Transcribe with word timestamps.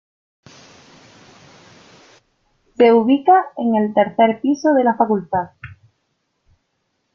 Se 2.75 2.91
ubica 2.91 3.33
en 3.55 3.75
el 3.75 3.93
tercer 3.93 4.41
piso 4.41 4.73
de 4.73 4.83
la 4.83 4.95
Facultad. 4.95 5.49